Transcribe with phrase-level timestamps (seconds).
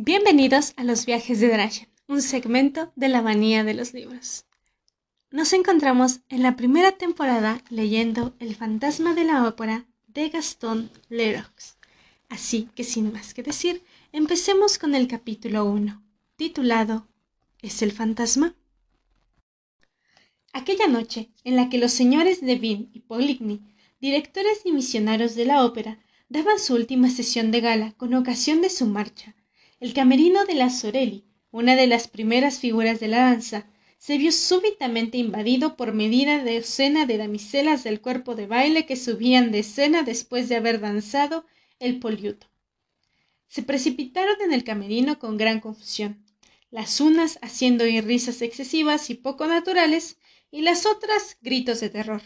[0.00, 4.44] Bienvenidos a los viajes de Drachen, un segmento de la manía de los libros.
[5.32, 11.74] Nos encontramos en la primera temporada leyendo El fantasma de la ópera de Gaston Leroux.
[12.28, 13.82] Así que sin más que decir,
[14.12, 16.00] empecemos con el capítulo 1,
[16.36, 17.08] titulado
[17.60, 18.54] ¿Es el fantasma?
[20.52, 23.62] Aquella noche, en la que los señores Devine y Poligny,
[24.00, 28.70] directores y misioneros de la ópera, daban su última sesión de gala con ocasión de
[28.70, 29.34] su marcha,
[29.80, 33.66] el camerino de la Sorelli, una de las primeras figuras de la danza,
[33.98, 39.50] se vio súbitamente invadido por medida docena de damiselas del cuerpo de baile que subían
[39.50, 41.46] de escena después de haber danzado
[41.78, 42.46] el poliuto.
[43.48, 46.24] Se precipitaron en el camerino con gran confusión,
[46.70, 50.18] las unas haciendo oír risas excesivas y poco naturales,
[50.50, 52.22] y las otras gritos de terror.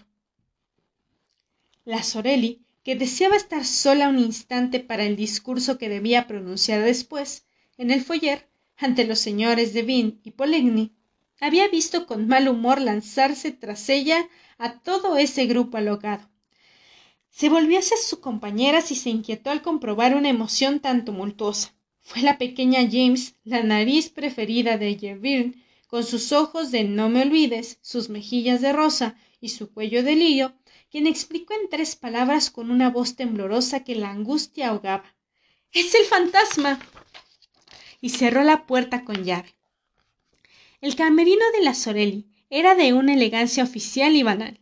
[1.84, 7.44] La Sorelli que deseaba estar sola un instante para el discurso que debía pronunciar después,
[7.78, 10.92] en el foyer, ante los señores de Vin y Poligny,
[11.40, 16.28] había visto con mal humor lanzarse tras ella a todo ese grupo alocado.
[17.30, 21.74] Se volvió hacia sus compañeras y se inquietó al comprobar una emoción tan tumultuosa.
[22.00, 25.54] Fue la pequeña James, la nariz preferida de Gerville,
[25.86, 30.16] con sus ojos de no me olvides, sus mejillas de rosa y su cuello de
[30.16, 30.52] lío,
[30.92, 35.16] quien explicó en tres palabras con una voz temblorosa que la angustia ahogaba.
[35.72, 36.78] Es el fantasma.
[38.02, 39.54] y cerró la puerta con llave.
[40.82, 44.60] El camerino de la Sorelli era de una elegancia oficial y banal.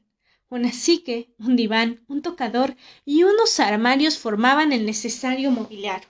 [0.48, 6.08] Una psique, un diván, un tocador y unos armarios formaban el necesario mobiliario.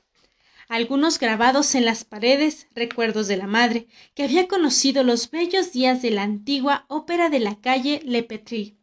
[0.69, 6.03] Algunos grabados en las paredes, recuerdos de la madre, que había conocido los bellos días
[6.03, 8.80] de la antigua ópera de la calle Le Petrie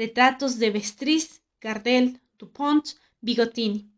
[0.00, 2.84] retratos de Vestris, Gardel, Dupont,
[3.20, 3.90] Bigotini.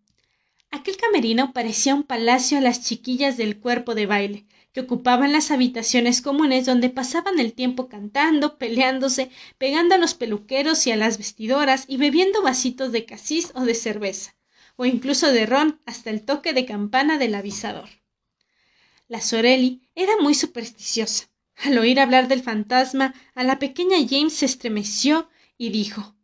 [0.72, 5.52] Aquel camerino parecía un palacio a las chiquillas del cuerpo de baile, que ocupaban las
[5.52, 11.18] habitaciones comunes donde pasaban el tiempo cantando, peleándose, pegando a los peluqueros y a las
[11.18, 14.34] vestidoras y bebiendo vasitos de casis o de cerveza,
[14.74, 17.90] o incluso de ron hasta el toque de campana del avisador.
[19.06, 21.28] La Sorelli era muy supersticiosa.
[21.54, 25.28] Al oír hablar del fantasma, a la pequeña James se estremeció
[25.62, 26.16] y dijo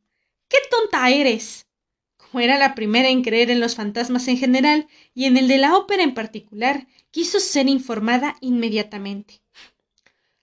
[0.48, 1.68] qué tonta eres
[2.16, 5.58] como era la primera en creer en los fantasmas en general y en el de
[5.58, 9.40] la ópera en particular quiso ser informada inmediatamente.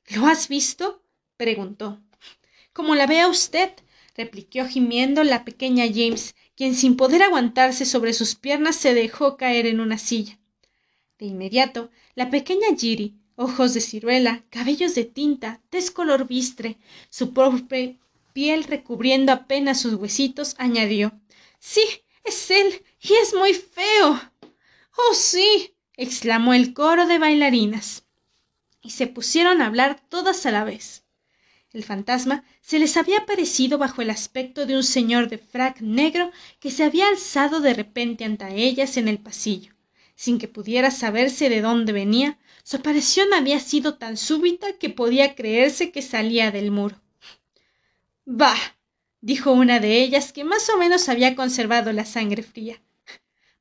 [0.08, 1.04] Lo has visto
[1.36, 2.00] preguntó.
[2.72, 3.70] Como la vea usted
[4.16, 9.66] replicó gimiendo la pequeña James, quien sin poder aguantarse sobre sus piernas se dejó caer
[9.66, 10.40] en una silla.
[11.20, 16.78] De inmediato, la pequeña Giri, ojos de ciruela, cabellos de tinta, descolor bistre,
[17.10, 18.00] su pobre
[18.36, 21.18] piel recubriendo apenas sus huesitos, añadió
[21.58, 21.82] Sí,
[22.26, 22.84] es él.
[23.00, 24.22] y es muy feo.
[24.98, 25.74] Oh, sí.
[25.96, 28.04] exclamó el coro de bailarinas.
[28.82, 31.06] Y se pusieron a hablar todas a la vez.
[31.72, 36.30] El fantasma se les había aparecido bajo el aspecto de un señor de frac negro
[36.60, 39.74] que se había alzado de repente ante ellas en el pasillo.
[40.18, 45.36] Sin que pudiera saberse de dónde venía, su aparición había sido tan súbita que podía
[45.36, 47.02] creerse que salía del muro.
[48.28, 48.58] Bah.
[49.22, 52.82] dijo una de ellas, que más o menos había conservado la sangre fría.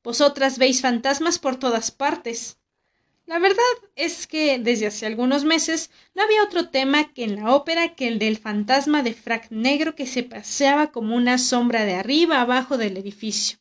[0.03, 2.57] Vosotras veis fantasmas por todas partes.
[3.27, 3.63] La verdad
[3.95, 8.07] es que desde hace algunos meses no había otro tema que en la ópera que
[8.07, 12.79] el del fantasma de frac negro que se paseaba como una sombra de arriba abajo
[12.79, 13.59] del edificio,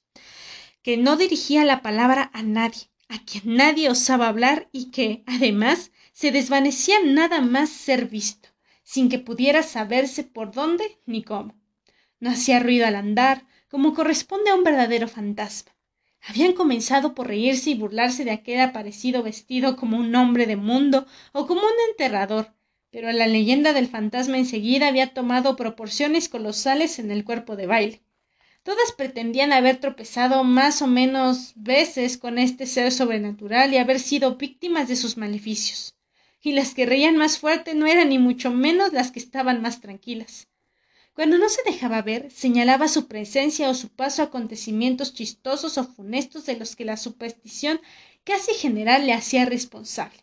[0.82, 5.90] que no dirigía la palabra a nadie, a quien nadie osaba hablar y que, además,
[6.12, 8.53] se desvanecía nada más ser visto
[8.84, 11.54] sin que pudiera saberse por dónde ni cómo.
[12.20, 15.74] No hacía ruido al andar, como corresponde a un verdadero fantasma.
[16.20, 21.06] Habían comenzado por reírse y burlarse de aquel aparecido vestido como un hombre de mundo
[21.32, 22.54] o como un enterrador,
[22.90, 28.02] pero la leyenda del fantasma enseguida había tomado proporciones colosales en el cuerpo de baile.
[28.62, 34.36] Todas pretendían haber tropezado más o menos veces con este ser sobrenatural y haber sido
[34.36, 35.93] víctimas de sus maleficios
[36.44, 39.80] y las que reían más fuerte no eran ni mucho menos las que estaban más
[39.80, 40.46] tranquilas.
[41.14, 46.44] Cuando no se dejaba ver, señalaba su presencia o su paso acontecimientos chistosos o funestos
[46.44, 47.80] de los que la superstición
[48.24, 50.18] casi general le hacía responsable.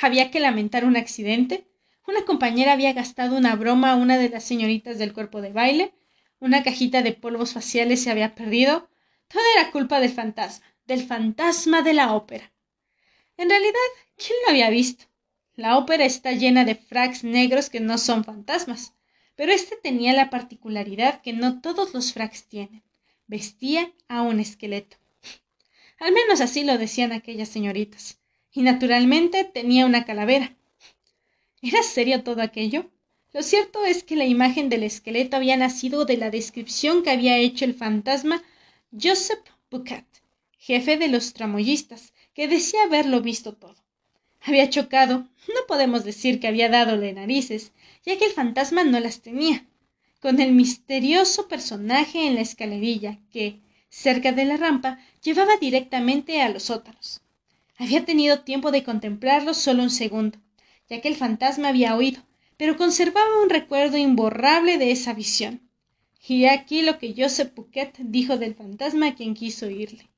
[0.00, 1.66] Había que lamentar un accidente.
[2.06, 5.92] Una compañera había gastado una broma a una de las señoritas del cuerpo de baile.
[6.38, 8.88] Una cajita de polvos faciales se había perdido.
[9.28, 12.52] Todo era culpa del fantasma, del fantasma de la ópera.
[13.36, 15.09] En realidad, ¿quién lo había visto?
[15.60, 18.94] La ópera está llena de fracs negros que no son fantasmas,
[19.36, 22.82] pero este tenía la particularidad que no todos los fracs tienen.
[23.26, 24.96] Vestía a un esqueleto.
[25.98, 28.18] Al menos así lo decían aquellas señoritas.
[28.54, 30.56] y naturalmente tenía una calavera.
[31.60, 32.90] ¿Era serio todo aquello?
[33.34, 37.36] Lo cierto es que la imagen del esqueleto había nacido de la descripción que había
[37.36, 38.42] hecho el fantasma
[38.98, 40.06] Joseph Bucat,
[40.56, 43.76] jefe de los tramoyistas, que decía haberlo visto todo.
[44.42, 47.72] Había chocado, no podemos decir que había dadole narices,
[48.04, 49.66] ya que el fantasma no las tenía,
[50.20, 53.60] con el misterioso personaje en la escalerilla que,
[53.90, 57.20] cerca de la rampa, llevaba directamente a los sótanos.
[57.76, 60.38] Había tenido tiempo de contemplarlo solo un segundo,
[60.88, 62.22] ya que el fantasma había oído,
[62.56, 65.62] pero conservaba un recuerdo imborrable de esa visión.
[66.26, 70.08] Y aquí lo que Joseph Pouquet dijo del fantasma a quien quiso oírle.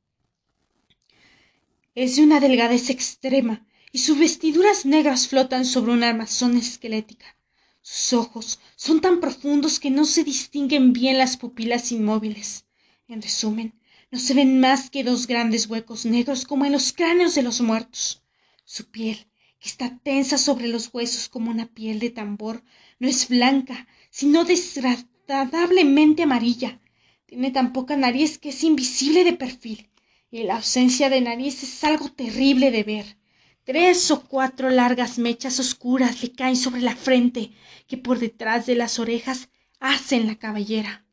[1.95, 7.37] Es de una delgadez extrema, y sus vestiduras negras flotan sobre una armazón esquelética.
[7.83, 12.65] Sus ojos son tan profundos que no se distinguen bien las pupilas inmóviles.
[13.07, 13.75] En resumen,
[14.11, 17.61] no se ven más que dos grandes huecos negros como en los cráneos de los
[17.61, 18.23] muertos.
[18.65, 19.27] Su piel
[19.63, 22.65] que está tensa sobre los huesos como una piel de tambor,
[22.99, 26.81] no es blanca, sino desagradablemente amarilla.
[27.27, 29.89] Tiene tan poca nariz que es invisible de perfil,
[30.33, 33.17] y la ausencia de nariz es algo terrible de ver.
[33.65, 37.53] Tres o cuatro largas mechas oscuras le caen sobre la frente,
[37.87, 39.49] que por detrás de las orejas
[39.79, 41.05] hacen la cabellera.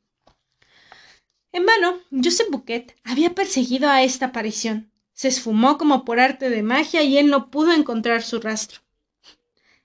[1.52, 6.64] En vano, Joseph Bouquet había perseguido a esta aparición se esfumó como por arte de
[6.64, 8.80] magia y él no pudo encontrar su rastro.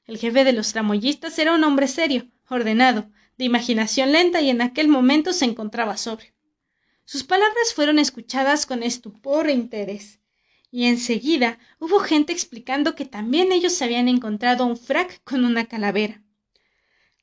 [0.07, 4.63] El jefe de los tramoyistas era un hombre serio, ordenado, de imaginación lenta y en
[4.63, 6.33] aquel momento se encontraba sobrio.
[7.05, 10.21] Sus palabras fueron escuchadas con estupor e interés,
[10.75, 16.21] y enseguida hubo gente explicando que también ellos habían encontrado un frac con una calavera.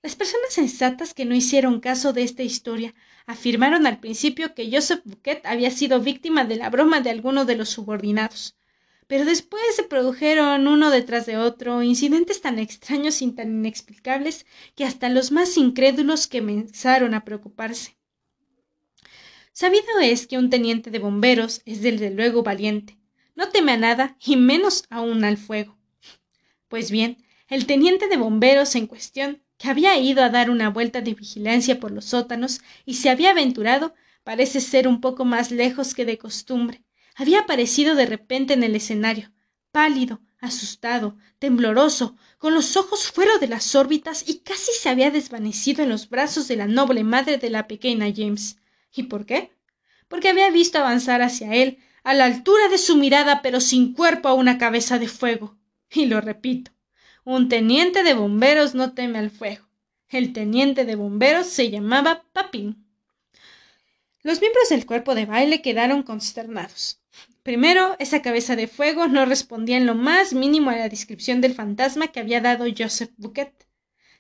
[0.02, 2.96] Las personas sensatas que no hicieron caso de esta historia
[3.26, 7.58] afirmaron al principio que Joseph Bouquet había sido víctima de la broma de alguno de
[7.58, 8.56] los subordinados.
[9.08, 14.46] Pero después se produjeron uno detrás de otro incidentes tan extraños y tan inexplicables
[14.78, 17.98] que hasta los más incrédulos comenzaron a preocuparse.
[19.52, 23.01] Sabido es que un teniente de bomberos es desde luego valiente.
[23.36, 25.78] No teme a nada y menos aún al fuego.
[26.68, 31.02] Pues bien, el teniente de bomberos en cuestión que había ido a dar una vuelta
[31.02, 33.94] de vigilancia por los sótanos y se había aventurado,
[34.24, 36.84] parece ser un poco más lejos que de costumbre.
[37.16, 39.32] Había aparecido de repente en el escenario,
[39.72, 45.84] pálido, asustado, tembloroso, con los ojos fuera de las órbitas y casi se había desvanecido
[45.84, 48.58] en los brazos de la noble madre de la pequeña James.
[48.94, 49.52] ¿Y por qué?
[50.08, 54.28] Porque había visto avanzar hacia él, a la altura de su mirada, pero sin cuerpo
[54.28, 55.58] a una cabeza de fuego.
[55.90, 56.72] Y lo repito,
[57.24, 59.68] un teniente de bomberos no teme al fuego.
[60.10, 62.86] El teniente de bomberos se llamaba Papín.
[64.24, 67.00] Los miembros del cuerpo de baile quedaron consternados.
[67.44, 71.56] Primero, esa cabeza de fuego no respondía en lo más mínimo a la descripción del
[71.56, 73.68] fantasma que había dado Joseph Bouquet.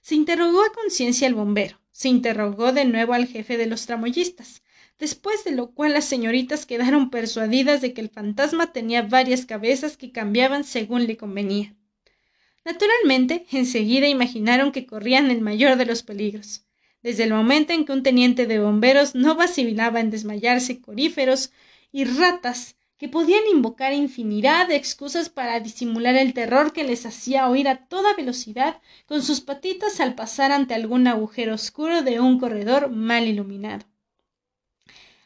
[0.01, 4.60] Se interrogó a conciencia al bombero, se interrogó de nuevo al jefe de los tramoyistas,
[5.01, 9.97] después de lo cual las señoritas quedaron persuadidas de que el fantasma tenía varias cabezas
[9.97, 11.73] que cambiaban según le convenía.
[12.63, 16.65] Naturalmente, enseguida imaginaron que corrían el mayor de los peligros.
[17.01, 21.51] Desde el momento en que un teniente de bomberos no vacilaba en desmayarse coríferos
[21.91, 27.49] y ratas que podían invocar infinidad de excusas para disimular el terror que les hacía
[27.49, 32.39] oír a toda velocidad con sus patitas al pasar ante algún agujero oscuro de un
[32.39, 33.90] corredor mal iluminado.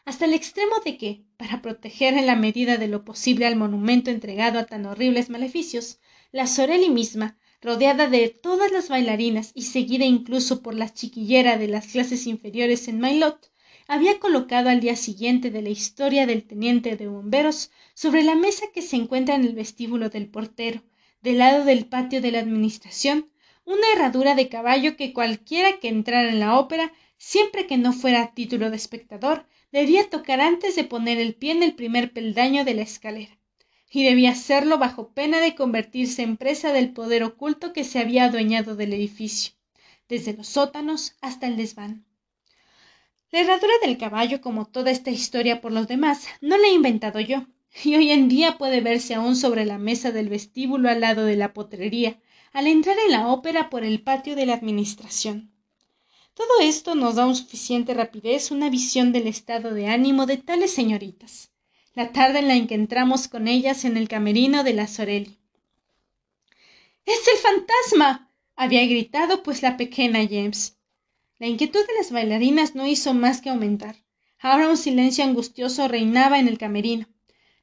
[0.05, 4.11] Hasta el extremo de que, para proteger en la medida de lo posible al monumento
[4.11, 5.99] entregado a tan horribles maleficios,
[6.31, 11.67] la Sorelli misma, rodeada de todas las bailarinas y seguida incluso por la chiquillera de
[11.67, 13.51] las clases inferiores en Mailot,
[13.87, 18.67] había colocado al día siguiente de la historia del teniente de bomberos sobre la mesa
[18.71, 20.83] que se encuentra en el vestíbulo del portero,
[21.23, 23.31] del lado del patio de la administración,
[23.63, 28.21] una herradura de caballo que cualquiera que entrara en la ópera, siempre que no fuera
[28.21, 32.63] a título de espectador, debía tocar antes de poner el pie en el primer peldaño
[32.63, 33.37] de la escalera
[33.91, 38.23] y debía hacerlo bajo pena de convertirse en presa del poder oculto que se había
[38.23, 39.51] adueñado del edificio,
[40.07, 42.05] desde los sótanos hasta el desván.
[43.31, 47.19] La herradura del caballo, como toda esta historia por los demás, no la he inventado
[47.19, 47.45] yo,
[47.83, 51.35] y hoy en día puede verse aún sobre la mesa del vestíbulo al lado de
[51.35, 52.17] la potrería,
[52.53, 55.51] al entrar en la ópera por el patio de la administración.
[56.35, 60.71] Todo esto nos da un suficiente rapidez una visión del estado de ánimo de tales
[60.71, 61.49] señoritas
[61.95, 65.39] la tarde en la que entramos con ellas en el camerino de la Sorelli.
[67.05, 68.29] ¡Es el fantasma!
[68.57, 70.77] había gritado pues la pequeña James.
[71.39, 73.95] La inquietud de las bailarinas no hizo más que aumentar.
[74.39, 77.07] Ahora un silencio angustioso reinaba en el camerino.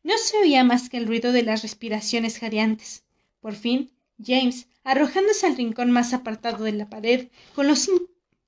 [0.03, 3.05] No se oía más que el ruido de las respiraciones jadeantes.
[3.41, 7.89] Por fin, James, arrojándose al rincón más apartado de la pared, con los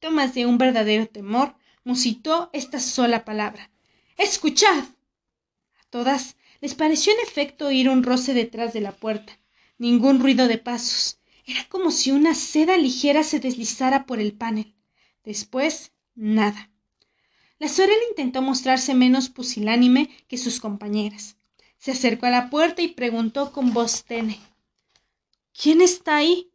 [0.05, 3.71] síntomas de un verdadero temor, musitó esta sola palabra.
[4.19, 4.85] Escuchad.
[4.85, 9.39] A todas les pareció en efecto oír un roce detrás de la puerta.
[9.79, 11.21] Ningún ruido de pasos.
[11.47, 14.75] Era como si una seda ligera se deslizara por el panel.
[15.25, 16.69] Después, nada.
[17.59, 21.39] La Sorel intentó mostrarse menos pusilánime que sus compañeras.
[21.79, 24.39] Se acercó a la puerta y preguntó con voz tenue
[25.59, 26.51] ¿Quién está ahí?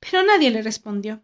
[0.00, 1.22] Pero nadie le respondió.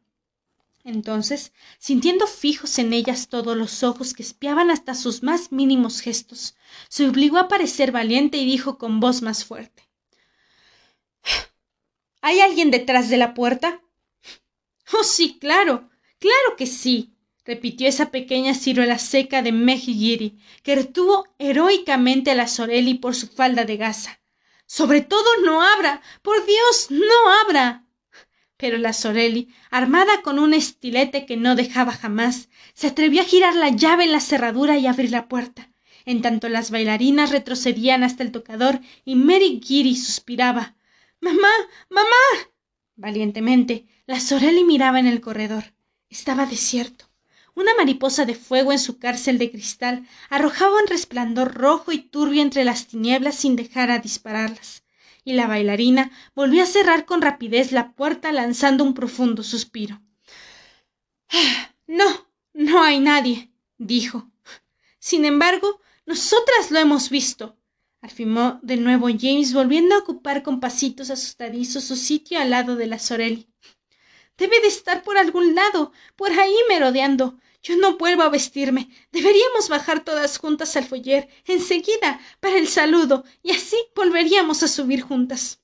[0.87, 6.55] Entonces, sintiendo fijos en ellas todos los ojos que espiaban hasta sus más mínimos gestos,
[6.89, 9.83] se obligó a parecer valiente y dijo con voz más fuerte
[12.23, 13.83] ¿Hay alguien detrás de la puerta?
[14.93, 15.91] Oh, sí, claro,
[16.21, 22.47] claro que sí, repitió esa pequeña ciruela seca de Mejigiri, que retuvo heroicamente a la
[22.47, 24.21] Sorelli por su falda de gasa.
[24.67, 26.01] Sobre todo no abra.
[26.23, 27.86] Por Dios, no abra.
[28.57, 33.55] Pero la Sorelli, armada con un estilete que no dejaba jamás, se atrevió a girar
[33.55, 35.71] la llave en la cerradura y abrir la puerta,
[36.05, 40.75] en tanto las bailarinas retrocedían hhasta el tocador y Mary Giri suspiraba.
[41.21, 41.49] Mamá.
[41.91, 42.51] mamá.
[42.95, 45.75] Valientemente, la Sorelli miraba en el corredor.
[46.09, 47.07] Estaba desierto.
[47.55, 52.43] Una mariposa de fuego en su cárcel de cristal arrojaba un resplandor rojo y turbio
[52.43, 54.83] entre las tinieblas sin dejar a dispararlas,
[55.27, 60.01] y la bailarina volvió a cerrar con rapidez la puerta lanzando un profundo suspiro.
[61.29, 64.31] Ah, no, no hay nadie, dijo.
[65.01, 67.57] Sin embargo, nosotras lo hemos visto,
[68.01, 72.87] afirmó de nuevo James, volviendo a ocupar con pasitos asustadizos su sitio al lado de
[72.87, 73.49] la Sorelli.
[74.39, 77.37] Debe de estar por algún lado, por ahí merodeando.
[77.67, 78.91] Yo no vuelvo a vestirme.
[79.11, 85.01] Deberíamos bajar todas juntas al foyer, enseguida, para el saludo, y así volveríamos a subir
[85.01, 85.61] juntas.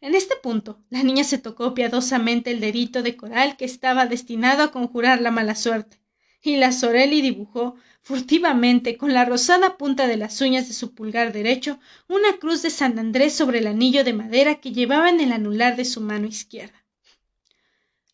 [0.00, 4.62] En este punto, la niña se tocó piadosamente el dedito de coral que estaba destinado
[4.62, 6.00] a conjurar la mala suerte,
[6.40, 11.34] y la Sorelli dibujó furtivamente con la rosada punta de las uñas de su pulgar
[11.34, 15.32] derecho una cruz de San Andrés sobre el anillo de madera que llevaba en el
[15.32, 16.82] anular de su mano izquierda.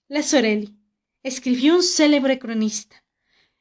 [0.09, 0.78] La Sorelli,
[1.23, 3.05] escribió un célebre cronista.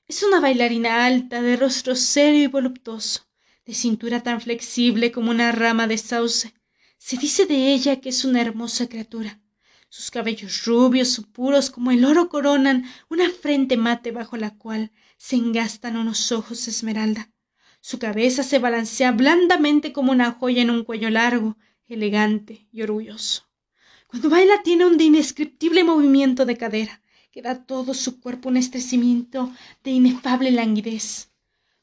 [0.08, 3.28] Es una bailarina alta, de rostro serio y voluptuoso,
[3.66, 6.54] de cintura tan flexible como una rama de sauce.
[6.98, 9.42] Se dice de ella que es una hermosa criatura.
[9.90, 15.38] Sus cabellos rubios puros como el oro coronan una frente mate bajo la cual se
[15.38, 17.32] engastan unos ojos esmeralda.
[17.82, 23.44] Su cabeza se balancea blandamente como una joya en un cuello largo, elegante y orgulloso.
[24.08, 27.02] Cuando baila tiene un indescriptible movimiento de cadera,
[27.38, 29.54] que da todo su cuerpo un estrecimiento
[29.84, 31.30] de inefable languidez.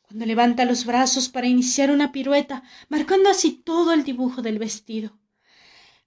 [0.02, 5.16] Cuando levanta los brazos para iniciar una pirueta, marcando así todo el dibujo del vestido.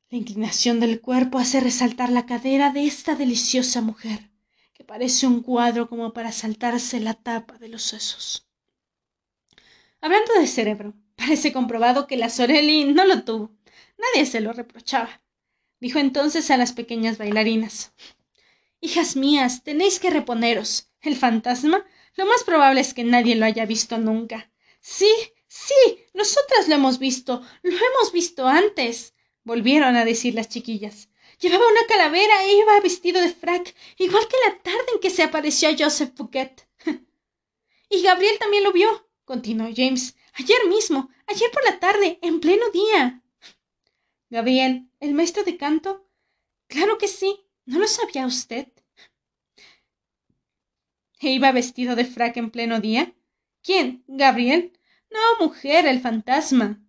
[0.09, 4.19] La inclinación del cuerpo hace resaltar la cadera de esta deliciosa mujer,
[4.73, 8.49] que parece un cuadro como para saltarse la tapa de los sesos.
[10.01, 13.55] Hablando de cerebro, parece comprobado que la Sorelli no lo tuvo.
[13.97, 15.21] Nadie se lo reprochaba.
[15.79, 17.93] Dijo entonces a las pequeñas bailarinas.
[18.87, 20.87] Hijas mías, tenéis que reponeros.
[21.01, 24.49] El fantasma, lo más probable es que nadie lo haya visto nunca.
[24.79, 25.11] Sí,
[25.45, 29.13] sí, nosotras lo hemos visto, lo hemos visto antes,
[29.43, 31.09] volvieron a decir las chiquillas.
[31.37, 35.23] Llevaba una calavera e iba vestido de frac, igual que la tarde en que se
[35.23, 36.65] apareció a Joseph Fouquet.
[37.89, 40.15] y Gabriel también lo vio, continuó James.
[40.31, 43.21] Ayer mismo, ayer por la tarde, en pleno día.
[44.29, 46.07] Gabriel, el maestro de canto.
[46.67, 47.43] Claro que sí.
[47.65, 48.69] ¿No lo sabía usted?
[51.19, 53.13] ¿E iba vestido de frac en pleno día?
[53.63, 54.03] ¿Quién?
[54.07, 54.73] ¿Gabriel?
[55.09, 56.79] No, mujer, el fantasma.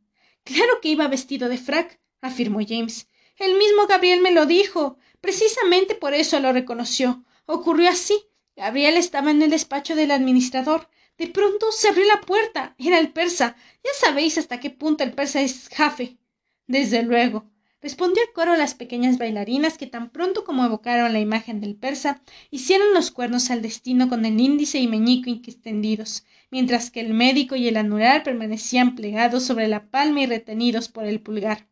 [0.44, 3.08] Claro que iba vestido de frac, afirmó James.
[3.36, 4.98] El mismo Gabriel me lo dijo.
[5.20, 7.24] Precisamente por eso lo reconoció.
[7.46, 8.16] Ocurrió así.
[8.54, 10.90] Gabriel estaba en el despacho del administrador.
[11.16, 12.74] De pronto se abrió la puerta.
[12.78, 13.56] Era el persa.
[13.84, 16.18] Ya sabéis hasta qué punto el persa es jafe.
[16.66, 21.60] Desde luego respondió el coro las pequeñas bailarinas que tan pronto como evocaron la imagen
[21.60, 27.00] del persa hicieron los cuernos al destino con el índice y meñique extendidos mientras que
[27.00, 31.68] el médico y el anular permanecían plegados sobre la palma y retenidos por el pulgar.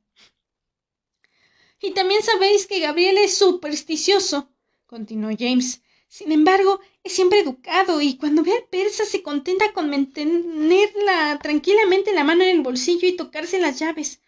[1.81, 4.51] Y también sabéis que gabriel es supersticioso
[4.87, 5.83] continuó james.
[6.09, 12.15] Sin embargo es siempre educado y cuando ve al persa se contenta con mantenerla tranquilamente
[12.15, 14.21] la mano en el bolsillo y tocarse las llaves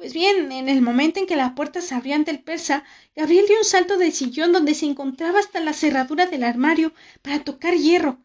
[0.00, 3.44] pues bien, en el momento en que la puerta se abría ante el persa, Gabriel
[3.46, 7.74] dio un salto del sillón donde se encontraba hasta la cerradura del armario para tocar
[7.74, 8.18] hierro.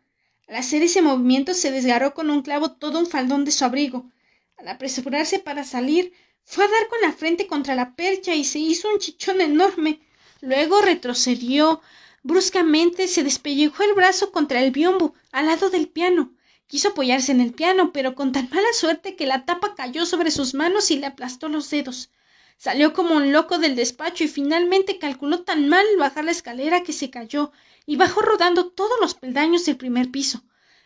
[0.48, 4.10] Al hacer ese movimiento se desgarró con un clavo todo un faldón de su abrigo.
[4.56, 6.14] Al al apresurarse para salir,
[6.46, 10.00] fue a dar con la frente contra la percha y se hizo un chichón enorme.
[10.40, 11.82] Luego retrocedió
[12.24, 16.35] bruscamente, se despellejó el brazo contra el biombo, al lado del piano.
[16.68, 20.32] Quiso apoyarse en el piano, pero con tan mala suerte que la tapa cayó sobre
[20.32, 22.10] sus manos y le aplastó los dedos.
[22.58, 26.94] Salió como un loco del despacho y finalmente calculó tan mal bajar la escalera que
[26.94, 27.52] se cayó
[27.86, 30.44] y bajó rodando todos los peldaños del primer piso.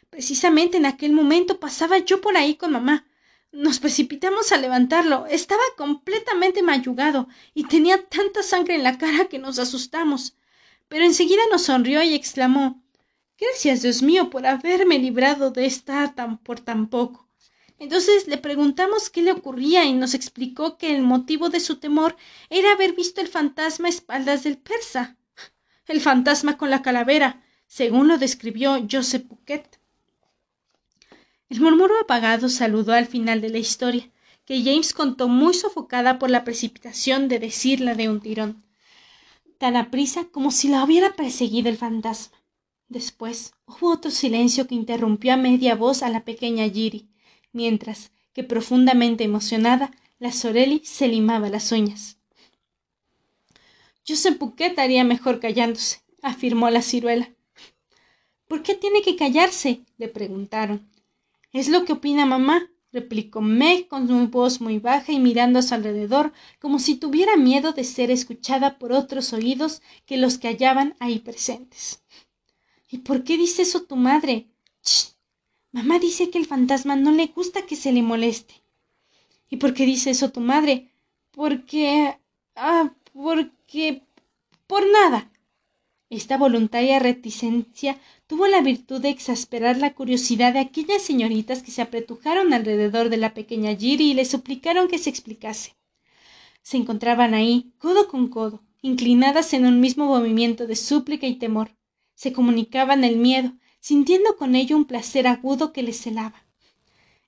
[0.09, 3.05] Precisamente en aquel momento pasaba yo por ahí con mamá.
[3.51, 5.27] Nos precipitamos a levantarlo.
[5.27, 10.35] Estaba completamente mayugado y tenía tanta sangre en la cara que nos asustamos.
[10.87, 12.81] Pero enseguida nos sonrió y exclamó
[13.39, 17.29] Gracias, Dios mío, por haberme librado de estar tan por tan poco.
[17.77, 22.17] Entonces le preguntamos qué le ocurría y nos explicó que el motivo de su temor
[22.49, 25.15] era haber visto el fantasma a espaldas del persa.
[25.87, 29.79] El fantasma con la calavera, según lo describió Joseph Bouquet.
[31.49, 34.11] El murmuro apagado saludó al final de la historia,
[34.43, 38.63] que James contó muy sofocada por la precipitación de decirla de un tirón,
[39.57, 42.38] tan aprisa como si la hubiera perseguido el fantasma.
[42.89, 47.07] Después hubo otro silencio que interrumpió a media voz a la pequeña Giri,
[47.53, 52.17] mientras que profundamente emocionada, la Sorelli se limaba las uñas.
[54.07, 57.29] Joseph Bouquet haría mejor callándose, afirmó la ciruela.
[58.47, 59.81] ¿Por qué tiene que callarse?
[59.99, 60.89] le preguntaron.
[61.53, 65.61] Es lo que opina mamá, replicó Meg con su voz muy baja y mirando a
[65.61, 70.47] su alrededor como si tuviera miedo de ser escuchada por otros oídos que los que
[70.47, 72.01] hallaban ahí presentes.
[72.91, 74.47] ¿Y por qué dice eso tu madre?
[75.71, 78.55] Mamá dice que el fantasma no le gusta que se le moleste.
[79.49, 80.91] ¿Y por qué dice eso tu madre?
[81.31, 82.17] Porque...
[82.55, 84.01] Ah, porque...
[84.65, 85.31] por nada.
[86.09, 91.83] Esta voluntaria reticencia tuvo la virtud de exasperar la curiosidad de aquellas señoritas que se
[91.83, 95.75] apretujaron alrededor de la pequeña Giri y le suplicaron que se explicase.
[96.63, 101.78] Se encontraban ahí, codo con codo, inclinadas en un mismo movimiento de súplica y temor.
[102.19, 106.45] Se comunicaban el miedo, sintiendo con ello un placer agudo que les celaba.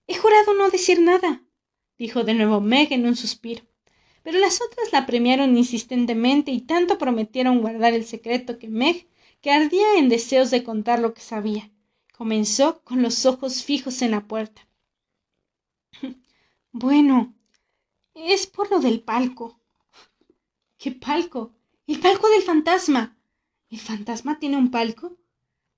[0.05, 1.45] He jurado no decir nada,
[1.97, 3.63] dijo de nuevo Meg en un suspiro.
[4.21, 9.07] Pero las otras la premiaron insistentemente y tanto prometieron guardar el secreto que Meg,
[9.39, 11.71] que ardía en deseos de contar lo que sabía,
[12.11, 14.67] comenzó con los ojos fijos en la puerta.
[16.73, 17.33] Bueno,
[18.13, 19.57] es por lo del palco.
[20.77, 21.53] ¿Qué palco?
[21.87, 23.20] El palco del fantasma.
[23.71, 25.17] ¿El fantasma tiene un palco?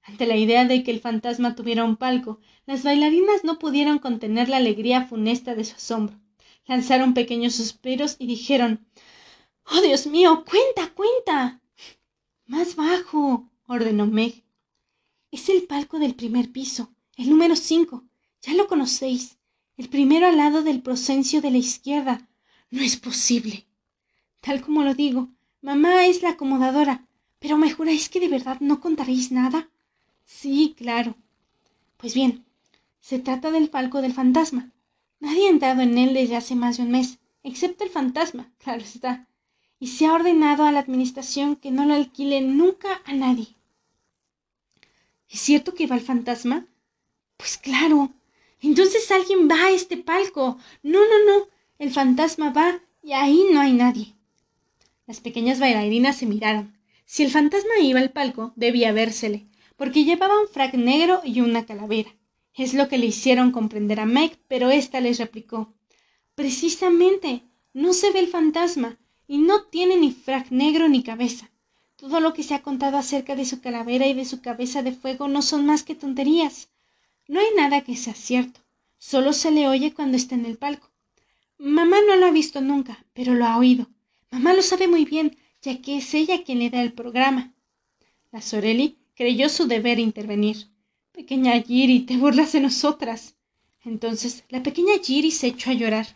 [0.02, 4.50] Ante la idea de que el fantasma tuviera un palco, las bailarinas no pudieron contener
[4.50, 6.20] la alegría funesta de su asombro.
[6.66, 8.84] Lanzaron pequeños suspiros y dijeron
[9.72, 11.62] Oh, Dios mío, cuenta, cuenta.
[12.48, 14.44] Más bajo, ordenó Meg.
[15.30, 18.06] Es el palco del primer piso, el número cinco.
[18.42, 19.38] Ya lo conocéis.
[19.78, 22.28] El primero al lado del prosencio de la izquierda.
[22.72, 23.68] No es posible.
[24.42, 25.30] Tal como lo digo,
[25.62, 27.08] mamá es la acomodadora.
[27.44, 29.68] Pero me juráis que de verdad no contaréis nada.
[30.24, 31.18] Sí, claro.
[31.98, 32.46] Pues bien,
[33.02, 34.72] se trata del palco del fantasma.
[35.20, 38.82] Nadie ha entrado en él desde hace más de un mes, excepto el fantasma, claro
[38.82, 39.28] está.
[39.78, 43.50] Y se ha ordenado a la administración que no lo alquile nunca a nadie.
[45.30, 46.66] ¿Es cierto que va el fantasma?
[47.36, 48.14] Pues claro.
[48.62, 50.58] Entonces alguien va a este palco.
[50.82, 51.50] No, no, no.
[51.78, 54.14] El fantasma va y ahí no hay nadie.
[55.08, 56.73] Las pequeñas bailarinas se miraron.
[57.06, 61.66] Si el fantasma iba al palco, debía vérsele, porque llevaba un frac negro y una
[61.66, 62.16] calavera.
[62.56, 65.74] Es lo que le hicieron comprender a Meg, pero ésta les replicó
[66.36, 71.52] Precisamente, no se ve el fantasma, y no tiene ni frac negro ni cabeza.
[71.96, 74.92] Todo lo que se ha contado acerca de su calavera y de su cabeza de
[74.92, 76.70] fuego no son más que tonterías.
[77.28, 78.62] No hay nada que sea cierto,
[78.98, 80.92] solo se le oye cuando está en el palco.
[81.58, 83.88] Mamá no lo ha visto nunca, pero lo ha oído.
[84.32, 87.54] Mamá lo sabe muy bien, ya que es ella quien le da el programa.
[88.32, 90.68] La Sorelli creyó su deber intervenir.
[91.14, 93.36] Pequeña Giri, te burlas de nosotras.
[93.84, 96.08] Entonces la pequeña Giri se echó a llorar.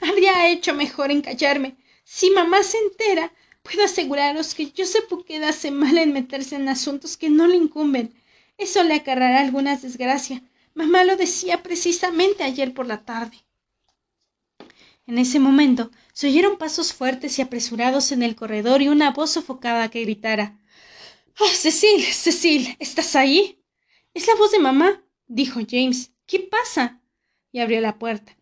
[0.00, 1.76] Habría hecho mejor en callarme.
[2.04, 7.16] Si mamá se entera, puedo aseguraros que Joseph que hace mal en meterse en asuntos
[7.16, 8.14] que no le incumben.
[8.58, 10.42] Eso le acarrará alguna desgracia.
[10.74, 13.38] Mamá lo decía precisamente ayer por la tarde.
[15.10, 19.30] En ese momento se oyeron pasos fuertes y apresurados en el corredor y una voz
[19.30, 20.56] sofocada que gritara
[21.40, 23.60] Oh, Cecil, Cecil, ¿estás ahí?
[24.14, 26.12] Es la voz de mamá, dijo James.
[26.26, 27.00] ¿Qué pasa?
[27.50, 28.36] y abrió la puerta.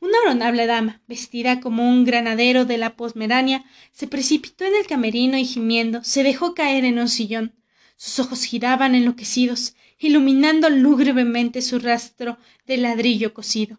[0.00, 5.36] Una honorable dama, vestida como un granadero de la posmerania, se precipitó en el camerino
[5.36, 7.54] y gimiendo se dejó caer en un sillón.
[7.98, 13.78] Sus ojos giraban enloquecidos, iluminando lúgubremente su rastro de ladrillo cocido.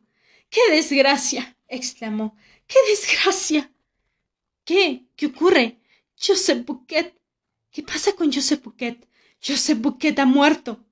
[0.51, 1.56] ¡Qué desgracia!
[1.67, 2.35] Exclamó.
[2.67, 3.71] ¡Qué desgracia!
[4.63, 5.05] ¿Qué?
[5.15, 5.79] ¿Qué ocurre?
[6.19, 7.13] Joseph Bouquet.
[7.71, 9.07] ¿Qué pasa con Joseph Bouquet?
[9.45, 10.83] Joseph Bouquet ha muerto.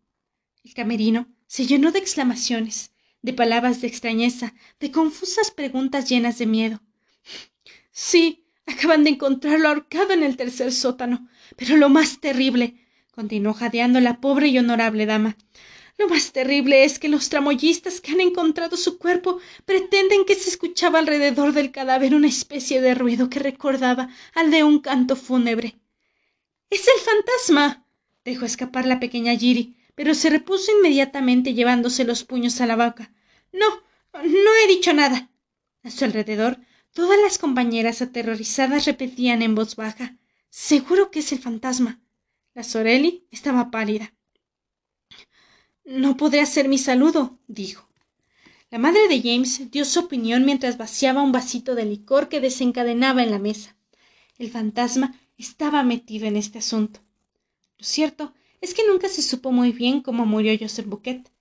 [0.64, 6.46] El camerino se llenó de exclamaciones, de palabras de extrañeza, de confusas preguntas llenas de
[6.46, 6.82] miedo.
[7.92, 11.28] Sí, acaban de encontrarlo ahorcado en el tercer sótano.
[11.56, 12.76] Pero lo más terrible,
[13.12, 15.38] continuó jadeando la pobre y honorable dama,
[15.98, 20.50] lo más terrible es que los tramoyistas que han encontrado su cuerpo pretenden que se
[20.50, 25.80] escuchaba alrededor del cadáver una especie de ruido que recordaba al de un canto fúnebre.
[26.70, 27.86] Es el fantasma.
[28.26, 33.14] dejó escapar la pequeña Giri, pero se repuso inmediatamente llevándose los puños a la boca.
[33.54, 35.30] No, no he dicho nada.
[35.84, 36.60] A su alrededor,
[36.92, 40.18] todas las compañeras aterrorizadas repetían en voz baja
[40.50, 42.02] Seguro que es el fantasma.
[42.54, 44.15] La Sorelli estaba pálida.
[45.86, 47.88] No podré hacer mi saludo, dijo.
[48.72, 53.22] La madre de James dio su opinión mientras vaciaba un vasito de licor que desencadenaba
[53.22, 53.76] en la mesa.
[54.40, 57.02] El fantasma estaba metido en este asunto.
[57.78, 61.32] Lo cierto es que nunca se supo muy bien cómo murió Joseph Bouquet.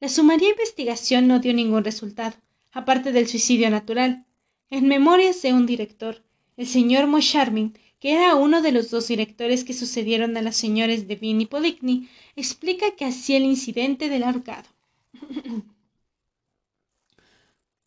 [0.00, 2.36] La sumaria investigación no dio ningún resultado,
[2.72, 4.26] aparte del suicidio natural.
[4.68, 6.22] En memorias de un director,
[6.58, 11.08] el señor Mocharmin, que era uno de los dos directores que sucedieron a las señores
[11.08, 14.68] de y Poligny, explica que hacía el incidente del ahorcado.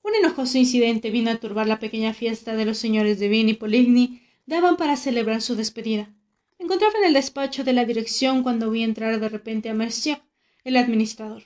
[0.04, 3.54] Un enojoso incidente vino a turbar la pequeña fiesta de los señores de Vin y
[3.54, 6.10] Poligny daban para celebrar su despedida.
[6.60, 10.22] Encontraba en el despacho de la dirección cuando vi entrar de repente a Mercier,
[10.63, 11.43] el administrador.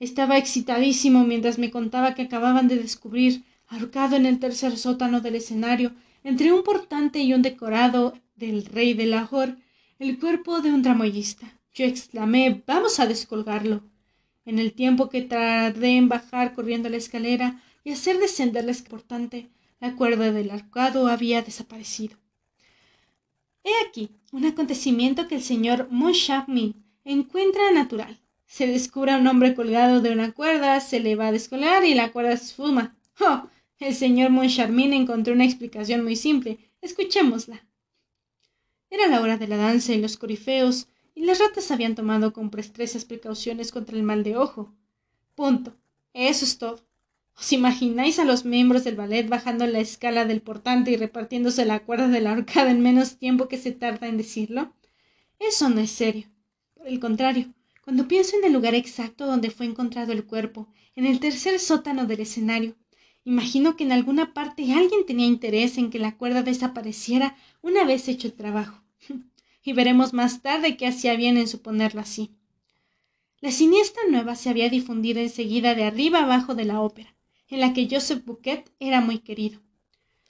[0.00, 5.36] Estaba excitadísimo mientras me contaba que acababan de descubrir, ahorcado en el tercer sótano del
[5.36, 5.92] escenario,
[6.24, 9.56] entre un portante y un decorado del rey de Lahore,
[9.98, 11.60] el cuerpo de un tramoyista.
[11.74, 13.82] Yo exclamé Vamos a descolgarlo.
[14.44, 19.50] En el tiempo que tardé en bajar corriendo la escalera y hacer descender la portante,
[19.78, 22.16] la cuerda del arcado había desaparecido.
[23.62, 28.18] He aquí un acontecimiento que el señor Moncharmin encuentra natural.
[28.46, 31.94] Se descubre a un hombre colgado de una cuerda, se le va a descolgar y
[31.94, 32.96] la cuerda se esfuma.
[33.20, 33.48] ¡Oh!
[33.80, 36.58] El señor Moncharmin encontró una explicación muy simple.
[36.82, 37.66] Escuchémosla.
[38.90, 42.50] Era la hora de la danza y los corifeos, y las ratas habían tomado con
[42.50, 44.74] prestezas precauciones contra el mal de ojo.
[45.34, 45.78] Punto.
[46.12, 46.86] Eso es todo.
[47.38, 51.80] ¿Os imagináis a los miembros del ballet bajando la escala del portante y repartiéndose la
[51.80, 54.74] cuerda de la horcada en menos tiempo que se tarda en decirlo?
[55.38, 56.26] Eso no es serio.
[56.74, 61.06] Por el contrario, cuando pienso en el lugar exacto donde fue encontrado el cuerpo, en
[61.06, 62.76] el tercer sótano del escenario,
[63.24, 68.08] Imagino que en alguna parte alguien tenía interés en que la cuerda desapareciera una vez
[68.08, 68.82] hecho el trabajo.
[69.62, 72.30] y veremos más tarde qué hacía bien en suponerlo así.
[73.40, 77.14] La siniestra nueva se había difundido enseguida de arriba abajo de la ópera,
[77.48, 79.60] en la que Joseph Bouquet era muy querido.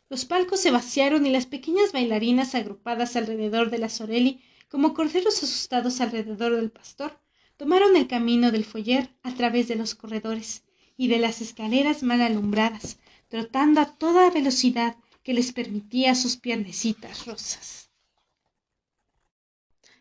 [0.08, 5.42] Los palcos se vaciaron y las pequeñas bailarinas agrupadas alrededor de la Sorelli, como corderos
[5.42, 7.18] asustados alrededor del pastor,
[7.56, 10.64] tomaron el camino del foyer a través de los corredores,
[11.00, 12.98] y de las escaleras mal alumbradas,
[13.30, 17.88] trotando a toda velocidad que les permitía sus piernecitas rosas.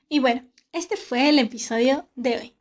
[0.09, 2.53] Y bueno, este fue el episodio de hoy.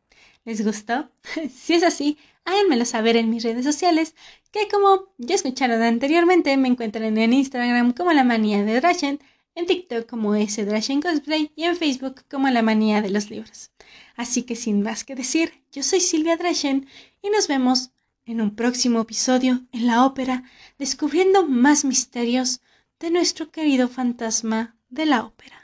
[0.44, 1.11] ¿Les gustó?
[1.53, 4.14] si es así, háganmelo saber en mis redes sociales,
[4.53, 9.18] que como ya escucharon anteriormente, me encuentran en Instagram como la manía de Drashen,
[9.57, 13.72] en TikTok como ese Drashen Cosplay y en Facebook como la manía de los libros.
[14.14, 16.87] Así que sin más que decir, yo soy Silvia Drashen
[17.20, 17.90] y nos vemos
[18.29, 20.45] en un próximo episodio en la ópera,
[20.79, 22.61] descubriendo más misterios
[23.01, 25.58] de nuestro querido fantasma de la ópera.